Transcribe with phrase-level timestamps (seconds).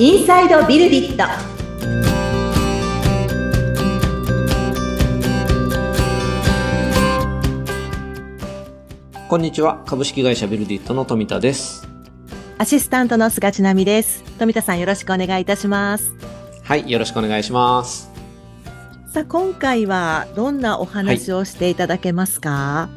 [0.00, 1.24] インサイドビルディット
[9.28, 9.82] こんにちは。
[9.86, 11.88] 株式会社ビルディットの富田です。
[12.58, 16.14] アシスタントの菅千奈美です富田さんよろしくお願いいたします
[16.62, 16.88] はい。
[16.88, 18.08] よろしくお願いします。
[19.12, 22.88] さあ今回はどんなお話をしていただけますか、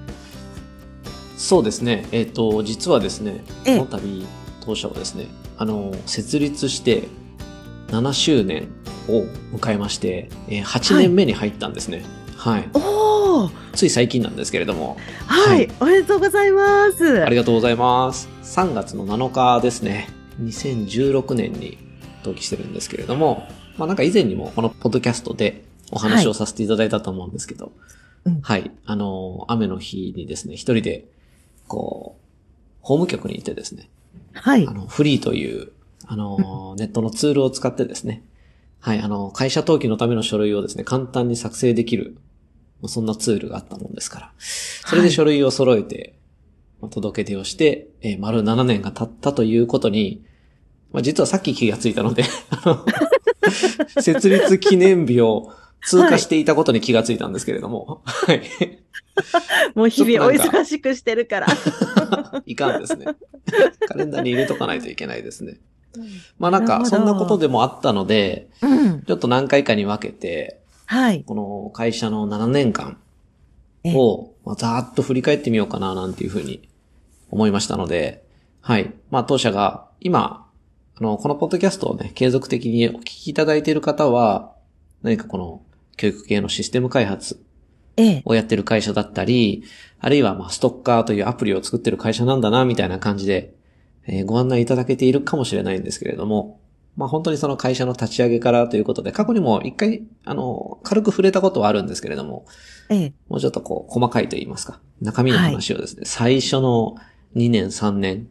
[1.35, 2.05] そうですね。
[2.11, 4.27] えっ、と、実はですね、ええこの度、
[4.63, 5.25] 当社はですね、
[5.61, 7.03] あの、設立して
[7.89, 8.67] 7周年
[9.07, 9.25] を
[9.55, 12.03] 迎えまして、えー8年目に入ったんですね。
[12.35, 12.69] はい。
[12.73, 14.97] おおつい最近なんですけれども、
[15.27, 15.71] はい、はい。
[15.79, 17.23] おめでとうございます。
[17.23, 18.27] ありがとうございます。
[18.41, 20.09] 3月の7日ですね。
[20.41, 21.77] 2016年に
[22.21, 27.71] 登記してるんですけれども、まあなんか以前にもこのポッドキャストでお話をさせていただいたと思うんですけど、
[28.25, 28.41] うん。
[28.41, 28.71] はい。
[28.87, 31.05] あの、雨の日にですね、一人で、
[31.67, 32.21] こう、
[32.81, 33.91] 法務局にいてですね、
[34.33, 34.67] はい。
[34.67, 35.71] あの、フリーという、
[36.05, 38.23] あの、 ネットのツールを使ってですね、
[38.79, 42.17] はい、あの、会社登記のための書類をですね、簡単に作成できる、
[42.81, 46.15] まあそんなツールがあったもんですから、それで書類を揃えて、
[46.81, 50.23] まあ届け出をして、えー丸7年が経ったということに、
[50.91, 52.85] まあ、実はさっき気がついたので、あの
[54.01, 55.51] 設立記念日を
[55.83, 58.41] 通過していたことに気がついたんですけれども、はい。
[59.75, 61.47] もう日々お忙しくしてるから
[62.45, 63.05] いかんですね。
[63.87, 65.57] カレンダーに入れとかないといけないですね。
[66.39, 72.97] まあなんか、そんなことでもあったので、うんちょっと何回かに分けて、はいこの会社の7年間
[73.83, 76.69] えを、まあ、ざーっと振り返ってみようかな、なんていうふうに
[77.29, 78.23] 思いましたので、
[78.61, 78.93] はい。
[79.09, 80.47] まあ当社が今、
[80.95, 84.53] あの、このポッドキャストをね、継続的にお聞きいただいている方は、
[85.01, 85.61] 何かこの
[86.01, 87.39] 教育系のシステム開発
[87.95, 88.21] ええ。
[88.25, 89.63] をやってる会社だったり、
[89.99, 93.53] あるいはまあストッカーというアプリを作ってる会社なんだな、みたいな感じで、
[94.07, 96.59] えーご案内いただけているかもしれないんですけれども、
[96.97, 102.45] まあ本当にその会社の立ち上げからということで、過去にも一回、あの、軽く触れたことはあるんですけれども、
[102.89, 103.13] ええ。
[103.29, 106.95] もうちょっとこう、細かいと言いますか、中身の話をですね、最初の
[107.35, 108.27] 2年、3年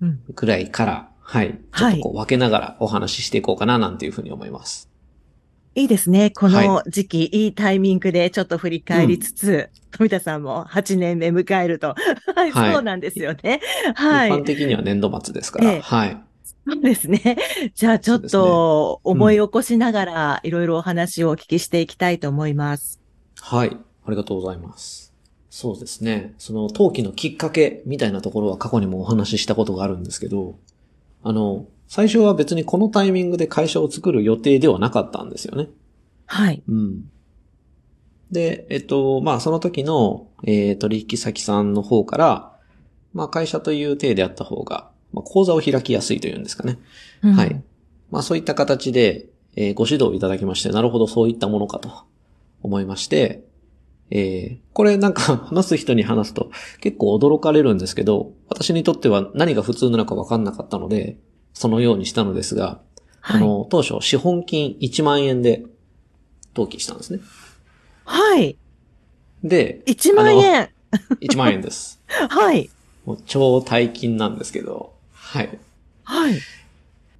[0.00, 0.18] うん。
[0.36, 4.93] くらいから、はい、ちょっとこう分けながらお話ししていこうかな、なんていうふうに思います。
[5.74, 6.30] いいですね。
[6.30, 11.94] このは時期、いいタイミングでちょっと振り返りつつ、富田さんも8年目迎えると。
[12.34, 13.60] はい、はいそうなんですよね。
[13.94, 14.30] はい。
[14.30, 16.22] 一般的には年度末ですから、ええはい。
[16.66, 17.36] そうですね。
[17.74, 23.00] じゃあちょっと思い起こしながら、いろいろお話をお聞きしていきたいと思います。
[23.40, 23.76] はい。
[24.06, 25.12] ありがとうございます。
[25.50, 26.34] そうですね。
[26.38, 30.56] その、登記のきっかけみたいなところは過去にもお話ししたことがあるんですけど、
[31.22, 35.68] あの、最初は別にこのタイミングで会社を作る予定ではなかったんですよね。
[36.26, 36.62] はい。
[36.68, 37.10] うん。
[38.30, 42.52] で、えっと、まあ、その時の、えー取引先さんの方から、
[43.12, 46.78] まあ、会社という体であった方が、まあ、講座を開きやすいというんですかね。
[47.22, 47.62] うんはい。。
[48.10, 51.90] まあそういった形で、えーご指導いただきまして、なるほどそういったものかと
[52.62, 53.44] 思いまして、
[54.10, 61.18] えーこれなんか 話す人に話すと結構驚かれるんですけど、私にとっては何が普通なのか分かんなかったので、
[61.54, 62.80] そのようにしたのですが、
[63.20, 63.40] はい。
[63.40, 65.64] あの、当初資本金1万円で
[66.54, 67.20] 登記したんですね。
[68.04, 68.56] はい。
[69.42, 70.70] で、1万円。
[71.20, 72.00] 1 万円です。
[72.06, 72.68] はい。
[73.06, 75.58] もう超大金なんですけど、はい。
[76.02, 76.34] はい。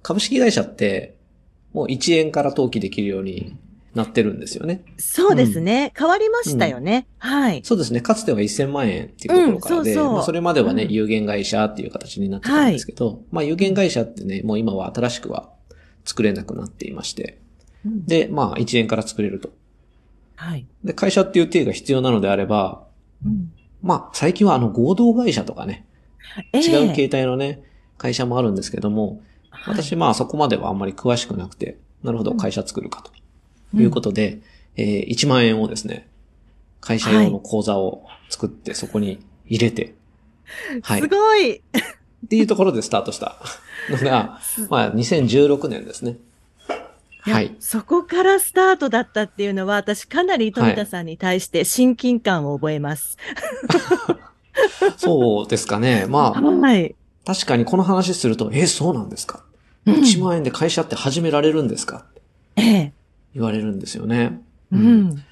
[0.03, 1.15] 株式会社って、
[1.73, 3.55] もう1円から登記できるように
[3.95, 4.83] なってるんですよね。
[4.97, 5.93] そうですね。
[5.97, 7.07] 変わりましたよね。
[7.17, 7.61] はい。
[7.63, 8.01] そうですね。
[8.01, 15.49] かつては1000万円っていうところからで、まあ、それまではね、うん有限会社っていう形になってたんですけど、まあ有限会社ってね、もう今は新しくは
[16.03, 17.39] 作れなくなっていまして、
[17.85, 19.49] うんで、まあ1円から作れると。
[20.35, 20.67] はい。
[20.83, 22.83] で、会社っていう定が必要なのであれば、
[23.25, 23.51] うん
[23.81, 25.85] まあ最近はあの合同会社とかね、
[26.51, 27.63] ええ違う形態のね、
[27.97, 29.19] 会社もあるんですけども、はい
[29.67, 33.11] 私まあそこまではあんまり詳しくなくて、なるほど会社作るかと
[33.73, 34.39] うんいうことで、
[34.77, 36.07] えー1万円をですね、
[36.81, 39.95] 会社用の口座を作ってそこに入れて、
[40.81, 41.01] はい。
[41.01, 41.55] すごい。
[41.57, 41.61] っ
[42.29, 43.37] ていうところでスタートした
[43.89, 44.39] のが、
[44.69, 46.17] まあ、2016年ですね。
[47.21, 47.55] はい。
[47.59, 53.17] そこからスタートだったっていうのは、私かなり富田さんに対して親近感を覚えます。
[54.97, 56.05] そうですかね。
[56.07, 56.95] まあ、はい。
[57.25, 59.43] 確かにこの話すると、え、そうなんですか？
[59.85, 62.05] うん ?1 万円で会社って始められるんですか？
[62.55, 62.93] ええ。
[63.35, 64.41] 言われるんですよね。
[64.71, 65.23] うん。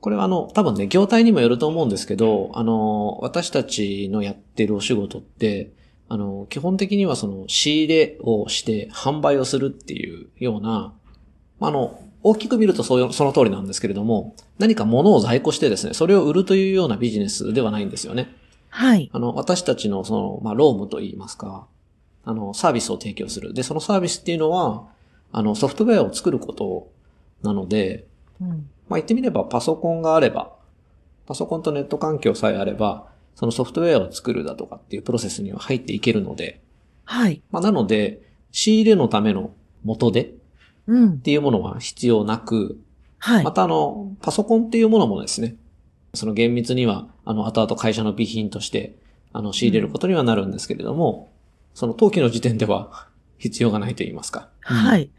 [0.00, 5.72] これはあの、多分ね、業態にもよると思うんですけど、あの、私たちのやってるお仕事って、
[6.08, 10.94] あの、基本的にはその仕入れをして販売をするっていうような、
[11.60, 18.34] まああの、大きく見るとそうその通りなんですけれども、何か物を在庫してですね、それを売るというようなビジネスではないんですよね。
[18.68, 19.10] はい。
[19.12, 21.66] あの、私たちのその、まあ、ロームと言いますか、
[22.24, 23.54] あの、サービスを提供する。
[23.54, 24.88] で、そのサービスっていうのは、
[25.32, 26.90] あの、ソフトウェアを作ること
[27.46, 28.06] なので、
[28.40, 28.48] うん。
[28.48, 30.52] まあ、言ってみればパソコンがあれば、
[31.26, 36.60] パソコンとネット環境さえあれば、そのソフトウェアを作るだとかっていうプロセスには入っていけるので、
[37.04, 37.42] はい。
[37.50, 38.22] まあ、なので、
[38.52, 39.52] 仕入れのための
[39.84, 40.28] 元手っ
[40.86, 41.20] うん。
[41.20, 42.78] ていうものは必要なく、
[43.18, 43.52] はいま。
[43.52, 45.56] たあの、パソコンっていうものもですね、
[46.14, 48.96] その厳密には、あの、後々会社の備品として、
[49.32, 51.30] あの、仕入れることにはなるんですけれども、
[51.74, 53.08] その登記の時点では
[53.38, 54.48] 必要がないと言いますか。
[54.60, 55.10] はい。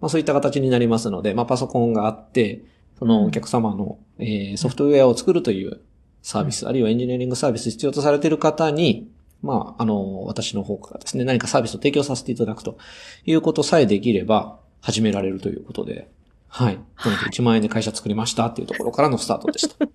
[0.00, 2.62] まあそういった形になりますので、まあパソコンがあって、
[2.98, 5.80] そのお客様の、えーソフトウェアを作るという
[6.22, 9.10] サービス、あるいはエンジニアリングサービス必要とされている方に、
[9.42, 12.78] まあ、あの、私の方からですね、何かサービスを提供させていただくと
[13.24, 16.08] いうことさえできれば、始められるということで、
[16.48, 16.76] はい。
[16.76, 19.86] なので1万円で会社作りましたっていうところからのスタートでした。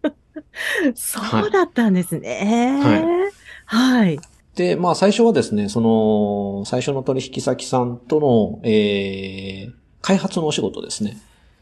[0.96, 3.30] そうだったんですね。
[3.66, 4.20] はい。
[4.56, 11.18] で、まあ最初はですね、その、最初の取引先さんとの、えー、開発のお仕事ですね。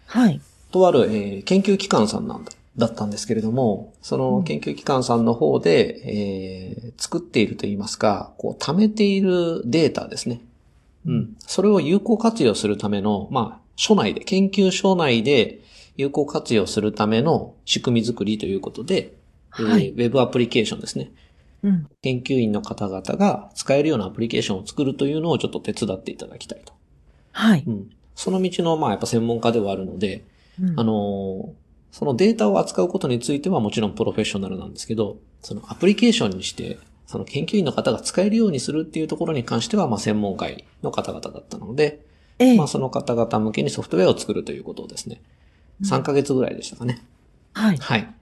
[0.06, 0.42] はい。
[0.72, 10.42] とある、えー研究機関さんなんだだったんですけれども、その研究機関さんの方で、えー作っていると言いますか、こう、貯めているデータですね。
[11.06, 11.36] うん。
[11.40, 15.62] それを有効活用するための、まあ、所内で、研究所内で
[15.98, 19.14] 有効活用するための仕組み作りということで、
[19.58, 21.12] えーはいウェブアプリケーションですね。
[21.64, 21.88] うん。
[22.02, 26.74] 研究員の方々が使えるようなアプリケーションを作るというのをちょっと手伝っていただきたいと。
[27.32, 27.64] はい。
[27.68, 27.90] うん。
[28.20, 30.26] その道の、まあ、やっぱ専門家ではあるので、
[30.62, 31.50] うんあのー
[31.92, 36.78] そのデータを扱うことについてはもちろんプロフェッショナルなんですけど、そのアプリケーションにして、
[37.08, 42.06] その研究員の方が使えるようにするっていうところに関しては、まあ専門会の方々だったので、
[42.38, 45.24] ええまあその方々向けにソフトウェアを作るということをですね、
[45.82, 47.04] 3ヶ月ぐらいでしたかね。
[47.54, 47.78] はい。
[47.78, 48.14] はい。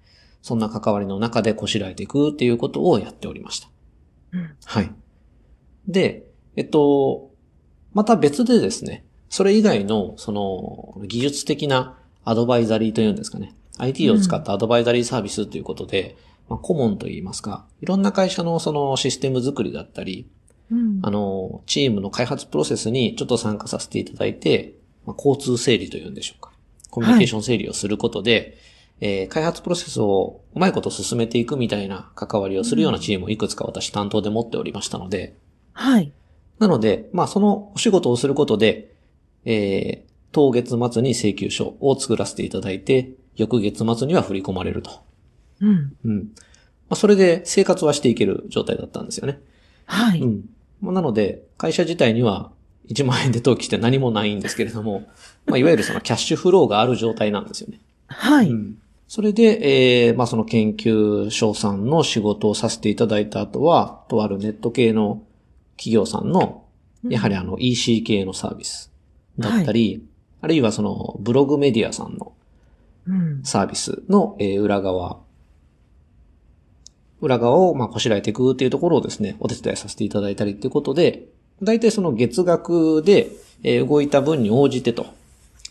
[0.42, 3.68] そんな関わりの中でこしらえていくっていうことをやっておりました。
[4.32, 4.92] うんはい。
[5.90, 6.24] で、
[6.56, 7.32] えっと、
[7.94, 9.04] また別でですね、
[9.38, 11.96] それ以外の、その、技術的な
[12.26, 13.54] アドバイザリーというんですかね。
[13.78, 16.18] IT を使ったアドバイザリーサービスということで、
[16.50, 20.28] まあ、顧問といいますか、いろんな会社のそのシステム作りだったり、
[20.72, 24.74] うんあの、チームの開発プロセスにちょっと参加させていただいて、
[25.06, 26.52] まあ、交通整理というんでしょうか。
[26.90, 28.58] コミュニケーション整理をすることで、
[29.02, 35.38] えー開発プロセスをうまいこと進めていくみたいな関わりをするようなチームをいくつか私担当で持っておりましたので、
[35.74, 36.12] はい。
[36.58, 38.97] なので、まあそのお仕事をすることで、
[39.50, 45.02] えー当月末に請求書を作らせていただいて、翌月末には振り込まれると。
[45.62, 45.96] うん。
[46.06, 46.18] うん。
[46.20, 46.24] ま
[46.92, 49.40] あそれで生活はしていける状態だったんですよね。
[49.86, 50.22] はい。
[50.22, 50.50] うん。
[50.80, 52.52] まあなので、会社自体には
[52.90, 55.08] 1万円で登記して何もないんですけれども、
[55.48, 57.80] まあいわゆるそのキャッシュフローがある状態なんですよね。
[58.08, 58.50] はい。
[58.50, 58.78] うん
[59.10, 65.24] それで、えー、まあその研究所さんの仕事をさせていただいた後は、とあるネット系の
[65.78, 66.66] 企業さんの、
[67.08, 68.92] やはりあの EC 系のサービス
[69.38, 70.04] だったり、
[70.42, 72.34] あるいはそのブログメディアさんの
[73.08, 73.44] うん。
[73.44, 75.20] サービスの、えー裏側、
[77.22, 81.28] 裏側をまあこしらえていくっていうところをですね、お手伝いさせていただいたりっていうことで、
[81.64, 83.30] 大体その月額で、
[83.64, 85.06] えー動いた分に応じてとい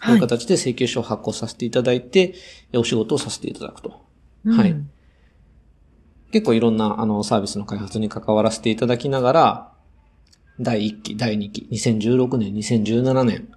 [0.01, 2.35] はいう形で請求書を発行させていただいて、
[2.73, 4.01] えーお仕事をさせていただくと。
[4.45, 4.75] うんはい。
[6.33, 9.73] 結構いろんなあのサービスの開発に関わらせていただきながら、
[10.59, 13.49] 第1期、第2期、2016年、2017年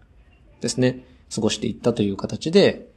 [0.62, 2.88] ですね、過ごしていったという形で、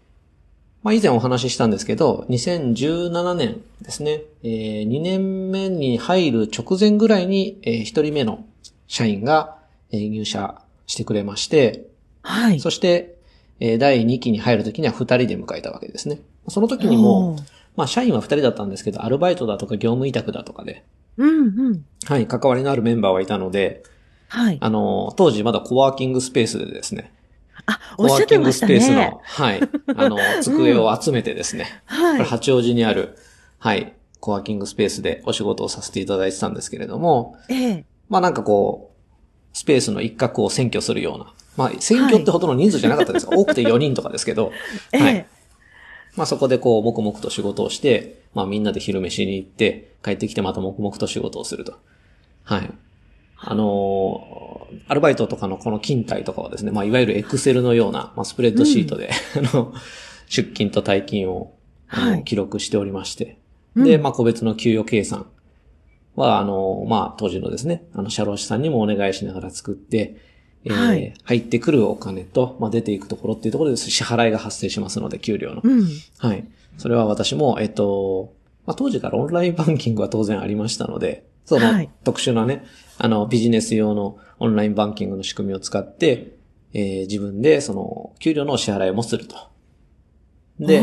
[0.82, 8.44] まあ以前お話ししたんですけど、2017年ですね、えー2年目に入る直前ぐらいに、え1人目の
[8.88, 9.58] 社員が、
[9.90, 11.86] えー入社してくれまして、
[12.22, 12.60] はい。
[12.60, 13.16] そして、
[13.60, 16.20] えー第2期に入るときには2人で迎えたわけですね。
[16.48, 17.36] その時にも
[17.76, 20.84] まあ社員は2人だったんですけど、アルバイトだとか業務委託だとかで、
[21.16, 21.84] うんうん。
[22.06, 23.82] はい、関わりのあるメンバーはいたので、
[24.28, 24.58] はい。
[24.60, 27.12] あの、当時まだコワーキングスペースでですね、
[27.66, 28.80] あ、コおっしゃってワーキングましたね。
[28.80, 29.60] スペースの、はい、
[29.96, 32.18] あの、 机を集めてですね、こはい。
[32.18, 33.16] れ八王子にある、
[33.58, 37.84] はい、コワーキングスペースでお仕事をさせていただいてたんですけれども、ええ。
[38.08, 43.26] まあなんかこう、スペースの一角を占拠するような、まあ占拠ってほどの人数じゃなかったです。
[43.30, 44.52] 多くて4人とかですけど、
[44.92, 45.02] ええ。
[45.02, 45.26] はい。
[46.16, 51.74] まあそこでこう、黙々と仕事をして、まあみんなで昼飯に行って、帰ってきてまた黙々と仕事をすると。
[52.44, 52.70] はい。
[53.44, 54.52] あのー
[54.88, 59.74] アルバイトとかのこの勤怠とかはですね、まあいわゆるエクセルのような、まあスプレッドシートで、 あの、
[60.28, 61.54] 出勤と退勤を、
[61.86, 63.38] はい記録しておりまして。
[63.76, 65.26] うんで、まあ個別の給与計算
[66.16, 70.16] は、あの、まあ当時のですね、あの、社労士さんにもお願いしながら作って、
[70.64, 75.60] えーはい入ってくるお金と、まあ出ていくところっていうところで支払いが発生しますので、給料の。
[75.62, 75.86] うん。
[76.18, 76.46] はい。
[76.78, 78.32] それは私も、えっと、
[78.66, 82.64] まあ、当時からオンラインバンキングは当然ありましたので、そのはい特殊なね、
[83.04, 86.36] あの、ビジネス用のオンラインバンキングの仕組みを使って、
[86.72, 89.34] えー自分でその、給料の支払いもすると。
[90.60, 90.76] で、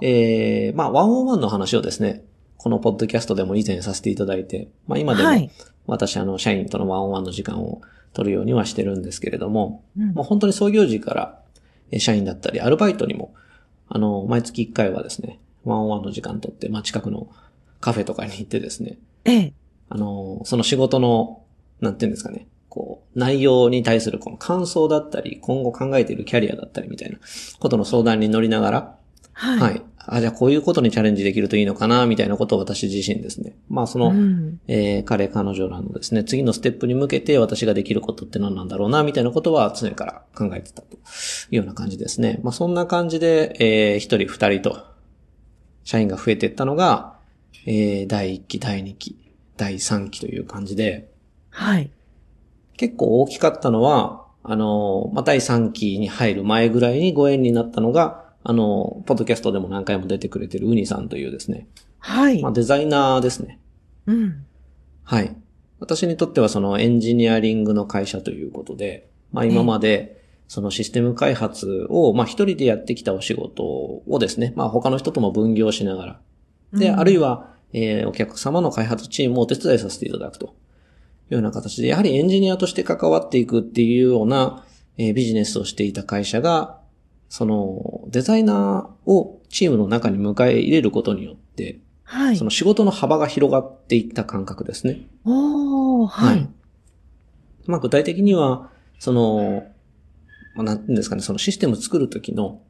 [0.00, 2.24] えーまあ、ワンオンワンの話をですね、
[2.56, 5.50] このポッドキャストでも以前させていただいて、まあ今でも、はい。
[5.86, 7.82] 私あの、社員とのワンオンワンの時間を
[8.14, 11.42] 取るようにはしてるんですけれども、うんもう本当に創業時から、
[11.90, 13.34] えー社員だったり、アルバイトにも、
[13.90, 17.28] あの、毎月1回はですね、ワンオンワンの時間取って、まあ近くの
[17.80, 18.96] カフェとかに行ってですね、
[19.26, 19.52] ええ。
[19.90, 21.42] あの、その仕事の、
[21.80, 27.18] なんていうんですかね、こう、内容に対するこの感想だったり、今後考えているキャリアだったりみたいな
[27.58, 28.98] ことの相談に乗りながら、
[29.32, 29.58] はい。
[29.60, 29.82] はい。
[30.10, 33.56] あ、じゃあこういうことにチャレンジできるといいのかな、みたいなことを私自身ですね。
[33.68, 40.98] まあその、うんえー彼、彼女らのですね、次のステップに向けて私ができることって何なんだろうな、みたいなことは常から考えてたとい
[41.52, 42.40] うような感じですね。
[42.42, 44.84] まあそんな感じで、えー一人二人と、
[45.84, 47.16] 社員が増えていったのが、
[47.66, 49.16] えー第1期、第2期、
[49.56, 51.10] 第3期という感じで、
[51.58, 51.90] はい。
[52.76, 61.66] 結構大きかったのは、あの、まあ、第3期に入る前ぐらいにご縁になったのが、あの、ポッドキャストでも何回も出てくれてるウニさんというですね、
[61.98, 62.52] はいまあ、。
[62.52, 63.58] デザイナーですね。
[64.06, 64.46] うん。
[65.02, 65.34] はい。
[65.80, 76.20] 私にとってはそのエンジニアリングの会社ということで、まあ今までそのシステム開発をまあ一人でやってきたお仕事をですね、まあ他の人とも分業しながら、
[76.72, 80.54] で、うんあるいは、えーお客様の開発チームをお手伝いさせていただくと
[81.28, 84.64] ような形で、やはりエンジニアとして関わっていくっていうような、
[84.96, 86.78] えービジネスをしていた会社が、
[87.28, 92.44] そのデザイナーをチームの中に迎え入れることによって、はいそ。
[92.44, 95.02] の仕事の幅が広がっていった感覚ですね。
[95.24, 96.48] おー、はい。
[97.66, 99.64] まあ具体的には、その、
[100.54, 102.62] まあなんていうんですかね、そのシステム作るときの、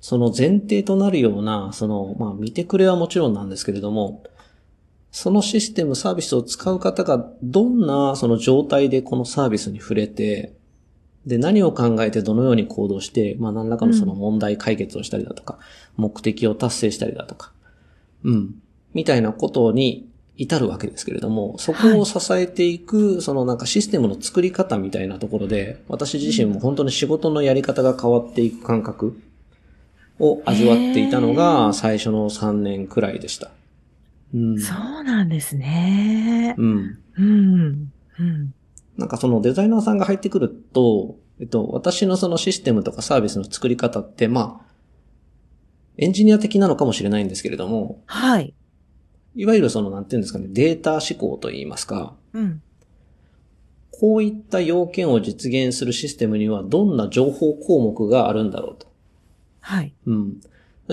[0.00, 4.24] その前提となるような、その、まあ見てくれはもちろんなんですけれども、
[5.12, 10.54] そのシステム、サービスを使う方がどんなその状態でこのサービスに触れて、
[11.26, 15.58] で、何を考えてどのように行動して、まあ何らかのその問題解決をしたりだとか、
[15.96, 17.52] 目的を達成したりだとか、
[18.24, 18.54] うん、
[18.94, 29.20] みたいなことに至るわけですけれども、そこを支えていく、そのなんかシステムの作り方みたいなところで、私自身も本当に仕事のやり方が変わっていく感覚
[30.18, 33.50] を味わっていたのが最初の3年くらいでした。
[34.34, 34.60] うん。
[34.60, 36.54] そうなんですね。
[36.58, 36.98] うん。
[37.18, 37.92] うん。
[38.18, 38.54] うん。
[38.96, 44.72] なんかそのデザイナーさんが入ってくると、えっと、私のそのシステムとかサービスの作り方って、まあ、
[45.96, 48.54] エンジニア的なのかもしれないんですけれども、はい。
[49.34, 52.62] いわゆるその、なんていうんですかね、データ思考といいますか、うん。
[53.90, 58.86] こういった要件を実現するシステムにはどんな情報項目があるんだろうと。
[59.60, 59.94] はい。
[60.06, 60.40] うん。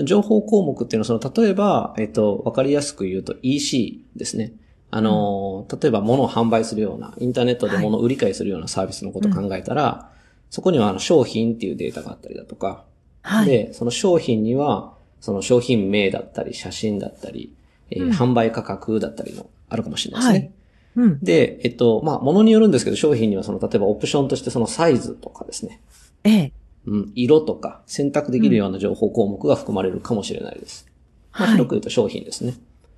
[0.04, 4.52] 情報項目っていうのは、その、例えば、えっと、わかりやすく言うと EC ですね。
[4.90, 10.10] あの、例えば物を販売するような、インターネットで物を売り買いするようなサービスのことを考えたら、
[10.50, 12.84] そこにはあの商品っていうデータがあったりだとか、
[13.22, 13.46] はい。
[13.46, 17.54] で、その商品には、その商品名だったり、写真だったり、
[17.90, 20.38] えーうん販売価格だったりの、あるかもしれないですね。
[20.38, 20.50] はい
[20.96, 21.18] うん。
[21.20, 25.80] で、えっと、まあ、ものによるんですけど、商品にはその、例えばオプションとしてそのサイズとかですね。
[26.24, 26.52] ええ。
[26.86, 30.86] うん、色とか選択できるような情報項目が含まれるかもしれないです。
[31.32, 32.54] まあ、はい広く言うと商品ですね。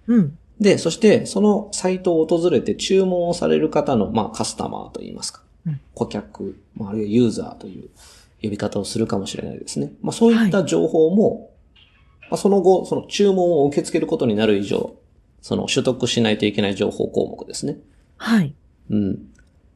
[0.07, 0.39] うん。
[0.61, 7.89] で、そして、そのサイトを訪れて注文をされる方の、まあ、カスタマーといいますか、うん顧客、まあ、あるいはユーザーという
[8.43, 9.93] 呼び方をするかもしれないですね。
[10.03, 11.51] まあ、そういった情報も、
[12.31, 14.97] まあ、その後、その注文を受け付けることになる以上、
[15.41, 17.79] その取得しないといけない情報項目ですね。
[18.17, 18.55] はい。
[18.91, 19.19] うん。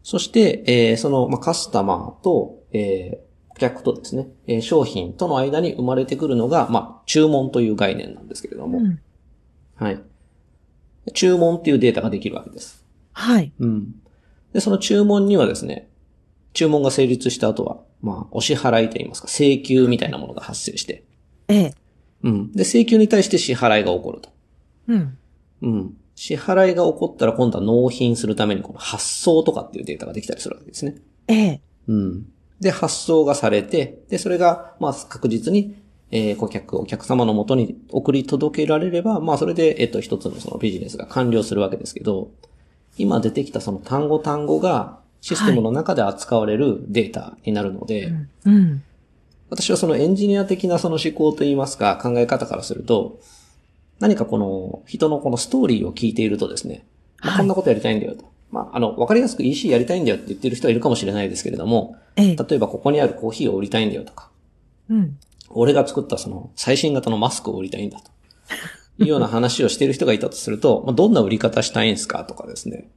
[0.03, 3.26] そして、えーその、まあ、カスタマーと、えー
[3.57, 9.01] 顧客とですね、えー商品との間に生まれてくるのが、まあ、注文という概念なんですけれども、うん。
[9.77, 10.03] はい。
[11.15, 12.85] 注文っていうデータができるわけです。
[13.13, 13.53] はい。
[13.59, 13.95] うん。
[14.53, 15.89] で、その注文にはですね、
[16.53, 21.05] 注文が成立した後は、まあ、お支払いといいますか、請求みたいなものが発生して、
[21.49, 21.75] ええ。
[22.23, 22.53] うん。
[22.53, 24.31] で、請求に対して支払いが起こると。
[24.89, 25.19] うん。
[25.63, 25.97] うん。
[26.15, 30.97] 支払いが起こったら今度は納品するためにこの発送とかっていうデータができたりするわけですね。
[31.29, 31.61] ええ。
[31.89, 32.27] うん。
[32.61, 35.77] で、発送がされて、で、それが、まあ、確実に、
[36.11, 42.31] えー顧客、お客様のもとに送り届けられれば、まあ、それで、えっと、一つのそのビジネスが完了するわけですけど、
[42.97, 48.07] 今出てきたその単語単語が、システムの中で扱われるデータになるので、
[48.45, 48.55] うん。
[48.55, 48.83] うん。
[49.51, 53.21] 私はそのエンジニア的なその思考といいますか、考え方からすると、
[53.99, 56.85] 何かこの人のこのストーリーを聞いているとですね、
[57.21, 58.25] まあはいこんなことやりたいんだよと。
[58.51, 62.37] まあ、あの、わかりやすく EC やりたいんだよって言ってる人はいるかもしれないですけれども、ええ。
[62.37, 64.31] 例えばここにあるコーヒーを売りたいんだよとか、
[64.89, 65.19] うん。
[65.51, 68.11] 俺が作ったその最新型のマスクを売りたいんだと。
[68.99, 72.89] いうような話をしている人がいたとすると、まあ、どんな売り方したいんですかとかですね。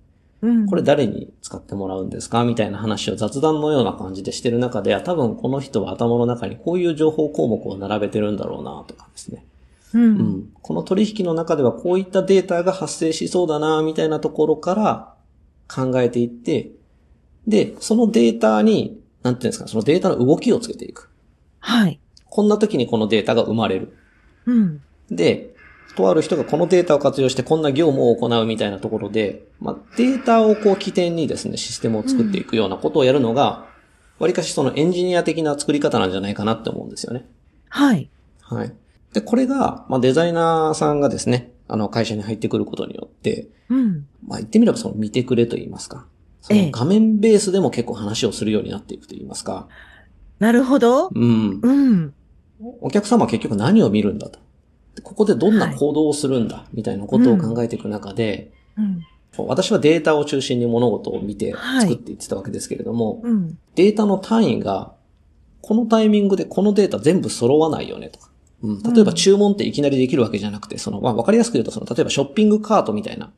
[0.42, 9.46] うんこれ誰に使ってもらうんですかみたいな話を雑談のような感じでしてる中で、多分この人は頭の中にこういう情報項目を並べてるんだろうなとかですね。
[9.94, 10.02] うん。
[10.02, 10.50] うん。
[10.62, 15.14] この取引の中ではこういったデータが発生しそうだなみたいなところから
[15.74, 16.72] 考えていって、
[17.48, 21.10] で、そのデータに、なんていうんですか、そのデータの動きをつけていく。
[21.60, 22.00] はい。
[22.26, 23.98] こんな時にこのデータが生まれる。
[24.46, 24.82] うん。
[25.10, 25.54] で、
[26.00, 33.68] とある人がこのデータを活用してこんな業務を行うみたいなところで、まあ、データをこう起点にですね、システムを作っていくようなことをやるのが、
[34.18, 37.26] わりかしそのエンジニア的な作り方なんじゃないかなって思うんですよね。
[37.68, 38.10] はい。
[38.42, 38.74] はい。
[39.14, 44.08] で、これが、まあ、デザイナーさんがですね、あの、会社に入ってくることによって、うん。
[44.28, 46.06] まあ、言ってみればその見てくれと言いますか。
[46.42, 49.68] そええの画面ベースでも結構話をするようになっていくと言いますか。
[50.40, 51.10] なるほど。
[51.14, 51.60] うん。
[51.62, 52.14] うん。
[52.82, 54.40] お客様は結局何を見るんだと。
[54.96, 59.02] でここでどんな行動をするんだ、みたいなことを考えていく中で、うん。
[59.38, 63.58] 私はデータを中心に物事を見てはい作っていってたわけですけれども、うん。
[63.76, 64.94] データの単位が、
[65.62, 68.29] このタイミングでこのデータ全部揃わないよねとか。
[68.62, 73.32] うん、例えば注文っていきなりできるわけじゃなくて、その、まあ、わかりやすく言うと、その、例えばショッピングカートみたいな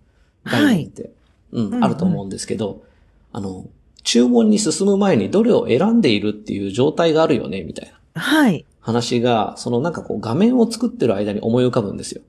[0.44, 1.12] 概念って、
[1.52, 2.84] うん、うんうんあると思うんですけど、
[3.32, 3.68] あの、
[4.04, 8.66] 注文に進む前にどれを選んでいるっていう状態があるよね、みたいなはい。
[8.80, 12.22] 話が、そのなんかこう画面を作ってる間に思い浮かぶんですよ。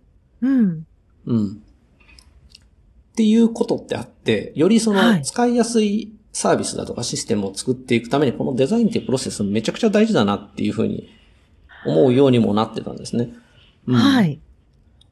[0.42, 0.86] うん。
[1.26, 1.62] うん。
[3.12, 11.08] っていうことってあって、よりそのはい使いやすいサービスだとかシステムを作っていくために、このデザインっていうプロセスめちゃくちゃ大事だなっていうふうに
[11.86, 13.30] 思うようにもなってたんですね。
[13.86, 14.40] うんはい。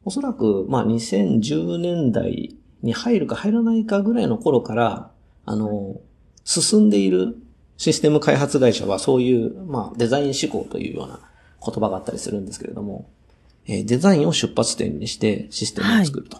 [0.04, 5.10] おそらく、まあ、2010年代に入るか入らないかぐらいの頃から、
[5.44, 6.00] あの、
[6.44, 7.36] 進んでいる
[7.76, 11.20] システム開発会社はそういう、まあ、デザイン思考というような
[11.64, 13.08] 言葉があったりするんですけれども、
[13.66, 16.38] えーデザインを出発点にしてシステムを作ると。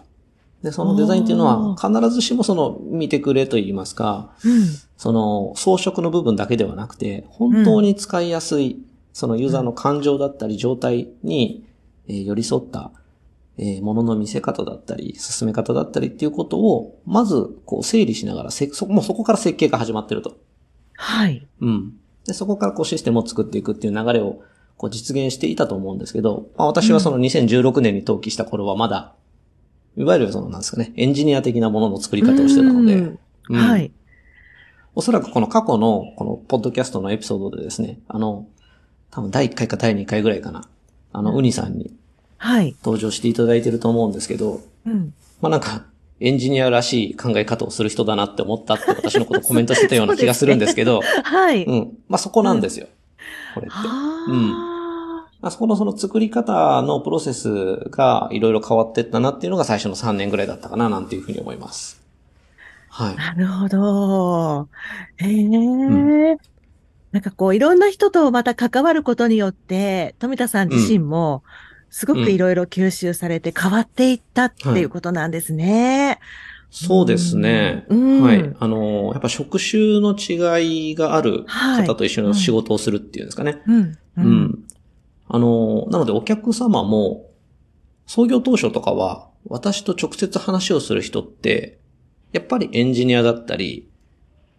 [0.63, 4.67] で、そのデザインっていうのは必ずしもその見てくれと言いますか、うん。
[4.97, 8.79] その装飾の部分だけではなくて、本当に使いやすい、
[9.13, 11.65] そのユーザーの感情だったり状態に、
[12.07, 12.91] えー寄り添った、
[13.57, 20.37] えーものの見せ方だったり、進め方だったりっていうことを、まず、こう整理しながら、せそ、もうそこから設計が始まってると。
[20.95, 21.47] はい。
[21.61, 21.93] うん。
[22.25, 24.41] で、そこからこうシステムを作っていくっていう流れを、
[24.77, 29.13] こう実現していたと思うんですけど、まあ私はその2016年に登記した頃はまだ、
[29.97, 33.19] いわゆるそのなんですかね、エンジニア的なものの作り方をしてたので、うん
[33.49, 33.91] うんはい。
[34.95, 38.47] おそらくこの過去のこのポッドキャストのエピソードでですね、あの、
[39.11, 40.67] 多分第1回か第2回ぐらいかな。
[41.13, 41.93] あの、ウニさんに
[42.37, 42.75] はい。
[42.83, 45.13] 登場していただいてると思うんですけど、うん。
[45.41, 45.85] まあなんか、
[46.19, 51.65] エンジニアらしい考え方をする人だなって思ったって私のことコメントしてたような気がするんですけど、 はい。
[51.65, 51.97] うん。
[52.09, 52.87] まあそこなんですよ。
[53.53, 53.75] これって。
[53.75, 62.01] あまあそこのその作り方のプロセスがいろいろ変わってったなっていうのが最初の3年ぐらいだったかななんていうふうに思います。
[62.89, 63.15] はいあ。。
[63.15, 64.67] なるほど。
[65.17, 65.43] へえ。
[65.43, 66.37] ん
[67.11, 71.43] なんかこう、いろんな人とまた関わることによって、富田さん自身も、
[71.89, 76.19] すごくいろいろ吸収されて変わっていったっていうことなんですね。
[76.69, 77.85] そうですね。
[77.89, 78.55] うんはい。
[78.59, 83.61] あの、やっぱ職種の違いがあるはい方と一緒に仕事をするっていうんですかね。
[83.67, 83.75] うん。
[83.81, 84.63] ううん。
[85.27, 87.29] あの、なのでお客様も、
[88.07, 91.77] 創業当初とかは、私と直接話をする人って、
[92.31, 93.89] やっぱりエンジニアだったり、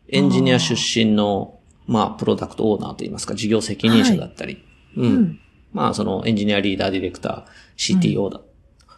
[0.08, 1.58] エンジニア出身の、
[1.92, 4.64] まあ、プロダクトオーナーといいますか、事業責任者だったり、
[4.96, 5.02] う。
[5.02, 5.38] うんん。
[5.72, 8.40] まあ、そのエンジニアリーダー、ディレクター、CTO だ。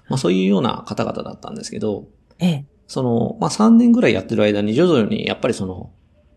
[0.08, 2.06] まあ、そういうような方々だったんですけど、
[2.38, 2.64] ええ。
[2.86, 5.90] その、まあ、3年ぐらいやってる間に徐々にやっぱりその、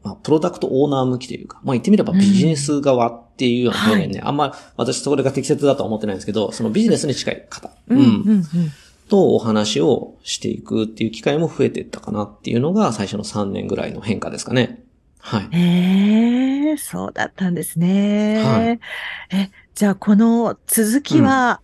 [0.03, 7.99] まあ、プロダクトオーナー向きというか、まあ、言ってみればビジネス側っていうような表現ね、あんま私それが適切だとは思ってないんですけど、そのビジネスに近い方、うん。
[7.99, 8.05] うん。
[8.05, 8.45] うん。
[9.09, 14.83] とお話をしていくっていう機会も増えていったかなっていうのが最初の3年ぐらいの変化ですかね。
[15.27, 15.49] はい。
[15.51, 18.41] へえ、そうだったんですね。
[18.41, 18.79] はい
[19.35, 21.59] え、じゃあこの続きは、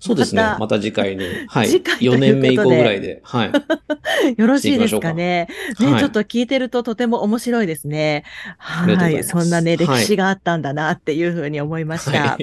[0.00, 0.42] そうですね。
[0.42, 1.24] またまた次回に。
[1.46, 1.68] はい。
[1.68, 3.20] 次回ということで4年目以降ぐらいで。
[3.22, 3.52] はい。
[4.36, 5.48] よろしいですかね。
[5.78, 8.24] ね、はいちょっと聞いてるととても面白いですね。
[8.58, 9.20] はい。
[9.20, 12.20] いそんなね、歴はい史があったんだなっていうふうに思いました。
[12.20, 12.38] は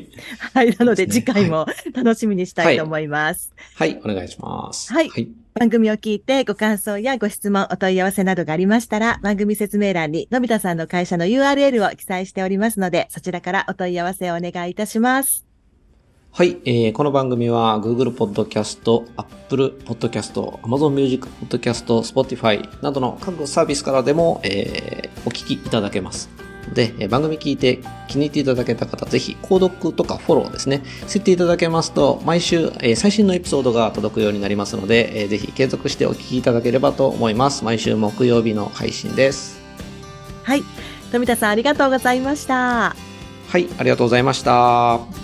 [0.53, 0.69] はい。
[0.69, 0.75] い。
[0.77, 3.53] なので次回も楽しみにしたいと思います。
[3.75, 3.99] はい。
[4.03, 4.93] お願いします。
[4.93, 5.42] はいはい。
[5.55, 15.45] 番組を聞いてご感想やご質問、お問い合わせなどがありましたら、番組説明欄にのび太さんの会社の URL を記載しておりますので、そちらからお問い合わせをお願いいたします。
[16.31, 26.42] はい、えーこの番組は Google Podcast、Apple Podcast、Amazon Music Podcast、Spotify などの各サービスからでも、えーお聞きいただけます。
[26.73, 37.63] で、え番組聞いて気に入っていただけた方、ぜひ、購読とかフォローですね、設定いただけますと、毎週、え最新のエピソードが届くようになりますので、えぜひ継続してお聞きいただければと思います。
[37.63, 39.61] 毎週木曜日の配信です。
[40.43, 40.63] はい。
[41.11, 42.95] 富田さん、ありがとうございました。
[43.49, 45.22] はい、ありがとうございました。